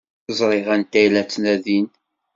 [0.37, 1.87] Ẓriɣ anta ay la ttnadin.